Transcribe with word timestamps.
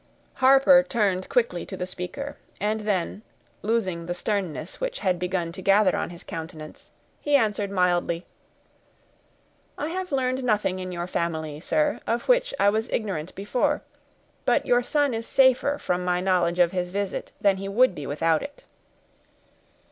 Harper 0.33 0.81
turned 0.81 1.29
quickly 1.29 1.63
to 1.63 1.77
the 1.77 1.85
speaker, 1.85 2.35
and 2.59 2.79
then, 2.79 3.21
losing 3.61 4.07
the 4.07 4.15
sternness 4.15 4.81
which 4.81 4.97
had 5.01 5.19
begun 5.19 5.51
to 5.51 5.61
gather 5.61 5.95
on 5.95 6.09
his 6.09 6.23
countenance, 6.23 6.89
he 7.19 7.35
answered 7.35 7.69
mildly, 7.69 8.25
"I 9.77 9.89
have 9.89 10.11
learned 10.11 10.43
nothing 10.43 10.79
in 10.79 10.91
your 10.91 11.05
family, 11.05 11.59
sir, 11.59 11.99
of 12.07 12.27
which 12.27 12.51
I 12.59 12.67
was 12.67 12.89
ignorant 12.89 13.35
before; 13.35 13.83
but 14.43 14.65
your 14.65 14.81
son 14.81 15.13
is 15.13 15.27
safer 15.27 15.77
from 15.77 16.03
my 16.03 16.19
knowledge 16.19 16.57
of 16.57 16.71
his 16.71 16.89
visit 16.89 17.31
than 17.39 17.57
he 17.57 17.69
would 17.69 17.93
be 17.93 18.07
without 18.07 18.41
it." 18.41 18.63